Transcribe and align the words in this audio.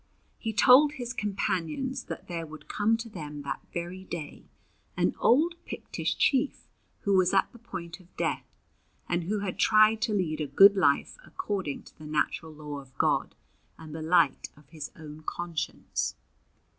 He 0.39 0.51
told 0.51 0.93
his 0.93 1.13
companions 1.13 2.05
that 2.05 2.27
there 2.27 2.47
would 2.47 2.67
come 2.67 2.97
to 2.97 3.07
them 3.07 3.43
that 3.43 3.61
very 3.71 4.03
day 4.03 4.49
an 4.97 5.13
old 5.19 5.53
Pictish 5.67 6.17
chief 6.17 6.67
who 7.01 7.13
was 7.15 7.35
at 7.35 7.51
the 7.51 7.59
point 7.59 7.99
of 7.99 8.17
death, 8.17 8.47
and 9.07 9.25
who 9.25 9.41
had 9.41 9.59
tried 9.59 10.01
to 10.01 10.13
lead 10.15 10.41
a 10.41 10.47
good 10.47 10.75
life 10.75 11.19
according 11.23 11.83
to 11.83 11.97
the 11.99 12.07
natural 12.07 12.51
law 12.51 12.79
of 12.79 12.97
God 12.97 13.35
and 13.77 13.93
the 13.93 14.01
light 14.01 14.49
of 14.57 14.67
his 14.69 14.89
own 14.95 15.21
conscience. 15.21 16.15